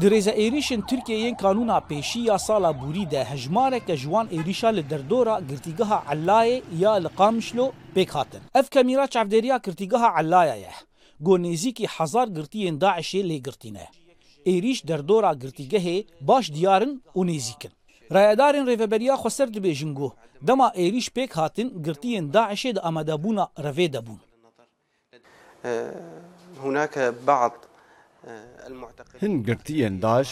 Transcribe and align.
Di 0.00 0.08
rêza 0.10 0.32
êrişên 0.44 0.80
Tirkiyeyên 0.86 1.36
kanûna 1.36 1.78
pêşî 1.90 2.18
ya 2.20 2.38
sala 2.38 2.70
bûrî 2.80 3.10
de 3.10 3.24
hejmareke 3.24 3.96
ji 3.96 4.04
wan 4.14 4.28
êrişa 4.32 4.68
li 4.76 4.90
derdora 4.90 5.40
girtîgeha 5.48 6.02
Elayê 6.14 6.62
ya 6.78 6.92
li 6.92 7.08
Qamişlo 7.18 7.72
pêk 7.94 8.10
hatin. 8.10 8.40
Ev 8.54 8.62
kemîra 8.62 9.04
çavdêriya 9.04 9.64
girtîgeha 9.66 10.14
Elaya 10.20 10.54
ye. 10.54 10.70
Got 11.20 11.40
nêzîkî 11.40 11.86
hezar 11.86 12.28
girtiyên 12.28 12.78
daişê 12.80 13.20
lêgirtîne. 13.30 13.84
Êriş 14.46 14.88
derdora 14.88 15.32
girtîgehê 15.32 16.06
baş 16.20 16.52
diyarin 16.54 17.02
û 17.14 17.26
nêzîkin. 17.26 17.70
Rayedarên 18.14 18.64
rêveberiya 18.70 19.14
xweser 19.16 19.48
dibêjin 19.48 19.94
got 19.94 20.12
dema 20.42 20.68
êriş 20.76 21.08
pêk 21.08 21.32
hatin 21.34 21.70
girtiyên 21.84 22.32
daişê 22.32 22.74
di 22.76 22.80
amedebûna 22.80 23.46
revê 23.66 23.88
debûn. 23.92 24.20
هناك 26.64 26.94
بعض 27.30 27.52
هن 29.22 29.32
گرتیان 29.48 29.94
داش 30.06 30.28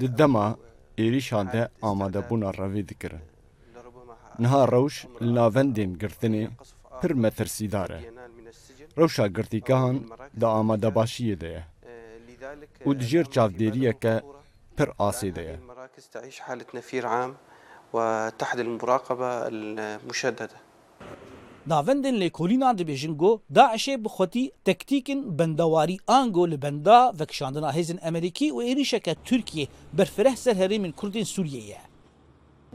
د 0.00 0.02
دما 0.20 0.46
ایریشان 1.02 1.46
ده 1.54 1.62
آماده 1.90 2.20
بونا 2.28 2.50
روی 2.60 2.82
دکرن. 2.90 3.22
نها 4.42 4.62
روش 4.74 4.96
لناوندین 5.26 5.90
گرتنی 6.02 6.42
پر 7.00 7.12
مترسی 7.22 7.66
داره. 7.74 7.98
روشا 9.00 9.26
گرتی 9.36 9.60
کهان 9.68 9.96
دا 10.40 10.48
آماده 10.60 10.90
باشیه 10.96 11.34
ده. 11.42 11.54
او 12.84 12.90
دجیر 13.00 13.24
چاف 13.34 13.50
دیریه 13.60 13.92
که 14.02 14.14
پر 14.76 14.88
آسی 15.08 15.30
ده. 15.36 15.46
مراکز 15.68 16.04
تعیش 16.12 16.38
حالت 16.46 16.70
نفیر 16.76 17.04
عام 17.14 17.30
و 17.94 17.98
تحت 18.40 18.58
المراقبه 18.66 19.30
المشدده. 19.50 20.56
navendên 21.68 22.16
lêkolînan 22.22 22.74
dibêjin 22.78 23.12
got 23.16 23.40
Daişê 23.58 24.04
bi 24.04 24.08
xwetî 24.16 24.44
tektîkên 24.66 25.38
bendawarî 25.38 25.96
ango 26.06 26.50
li 26.50 26.62
benda 26.62 27.12
vekişandina 27.20 27.70
hêzên 27.76 27.98
Emerîkî 28.08 28.48
û 28.52 28.56
êrişeke 28.70 29.14
Tirkiye 29.14 29.66
berfireh 29.92 30.36
ser 30.36 30.56
herêmên 30.56 30.92
Kurdên 30.92 31.24
Sûriye 31.24 31.62
ye. 31.62 31.78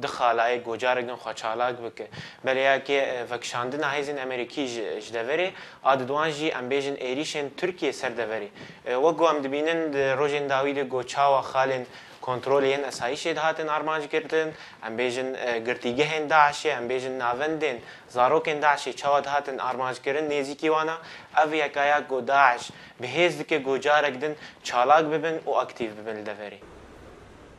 دخالای 0.01 0.59
گوجارگن 0.59 1.15
خو 1.15 1.33
چالاک 1.33 1.75
بک 1.75 2.07
بلیا 2.45 2.79
که 2.79 3.25
وکشاندن 3.29 3.83
هایزن 3.83 4.17
امریکی 4.19 4.67
ج 4.99 5.13
دوری 5.17 5.53
اد 5.85 6.01
دوان 6.01 6.31
جی 6.31 6.51
امبیژن 6.51 6.93
ایریشن 6.93 7.49
ترکیه 7.49 7.91
سر 7.91 8.09
دوری 8.09 8.49
و 8.87 9.11
گو 9.11 9.23
ام 9.23 9.39
دبینن 9.41 9.95
روجن 10.17 10.47
داوید 10.47 10.79
گوچاوا 10.79 11.41
خالن 11.41 11.85
کنترل 12.21 12.63
این 12.63 12.83
اسایش 12.85 13.27
هاتن 13.27 13.69
ارمانج 13.69 14.07
کردن 14.09 14.53
امبیژن 14.83 15.29
گرتیگه 15.67 16.05
هند 16.05 16.29
داشه 16.29 16.73
امبیژن 16.73 17.11
ناوندن 17.17 17.77
زاروکن 18.09 18.59
داشه 18.59 18.93
چاوا 18.93 19.21
هاتن 19.29 19.59
ارمانج 19.59 20.01
کردن 20.01 20.27
نیزی 20.27 20.55
کیوانا 20.55 20.97
او 21.43 21.53
یکایا 21.53 22.01
گو 22.01 22.21
داعش 22.21 22.63
بهز 23.01 23.43
که 23.45 23.57
گوجارگدن 23.59 24.35
چالاک 24.63 25.05
ببن 25.05 25.37
و 25.45 25.49
اکتیو 25.49 25.91
ببن 25.91 26.23
دوری 26.23 26.61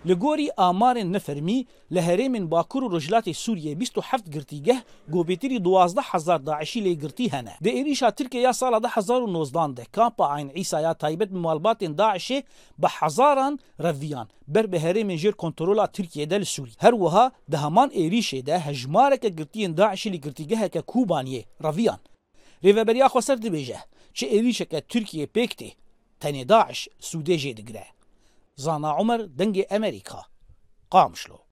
لە 0.09 0.15
گۆری 0.25 0.49
ئامارێن 0.61 1.11
نەفەرمی 1.17 1.61
لە 1.95 2.01
هەرێمن 2.09 2.45
باکوور 2.53 2.85
و 2.85 2.93
ڕژلاتی 2.95 3.35
سووریە 3.43 3.73
27 3.83 4.25
گرتیگەه 4.35 4.77
گۆبێتری 5.15 5.61
12هزار 5.67 6.39
داعشی 6.49 6.81
لێ 6.87 6.93
گرتی 7.03 7.31
هەنە 7.35 7.55
د 7.63 7.67
عێریشا 7.77 8.09
ترکە 8.19 8.35
یا 8.47 8.53
ساڵە 8.61 8.79
1990 8.97 9.79
دە 9.81 9.85
کامپا 9.97 10.27
ئاین 10.33 10.49
ئیسایا 10.59 10.93
تایبەت 11.03 11.31
مالباتێن 11.45 11.93
داعشێ 12.01 12.39
بە 12.83 12.89
حەزاران 12.99 13.55
ڕەڤیان 13.85 14.29
بەر 14.55 14.67
بە 14.73 14.79
هەرێمێن 14.85 15.19
ژێر 15.23 15.35
کۆنتترۆلا 15.43 15.87
ترکیەدە 15.97 16.37
لە 16.43 16.47
سووری 16.55 16.79
هەروەها 16.85 17.27
دەهمان 17.53 17.89
عێریشێدا 17.99 18.57
هەژمارەکە 18.67 19.29
گرتیان 19.39 19.73
داعشی 19.81 20.13
لە 20.15 20.19
گرتیگەهەکە 20.25 20.81
کوبانیە 20.93 21.43
ڕەڤیان 21.65 22.01
ڕێڤەبەریا 22.65 23.07
خۆسەر 23.15 23.39
دبێژە 23.45 23.81
چ 24.17 24.19
عێریشەکە 24.33 24.79
تورکیە 24.91 25.27
پێکتێ 25.35 25.71
تەنێ 26.23 26.45
داعش 26.53 26.81
سوودێژێ 27.09 27.53
دەگرە 27.61 27.87
Zana 28.57 28.95
Umar 29.01 29.27
dengi 29.39 29.67
Amerika. 29.71 30.27
Qamšlo. 30.91 31.44